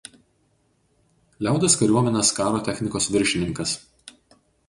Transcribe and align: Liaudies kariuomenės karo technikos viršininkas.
Liaudies 1.47 1.75
kariuomenės 1.83 2.33
karo 2.39 2.63
technikos 2.71 3.11
viršininkas. 3.17 3.75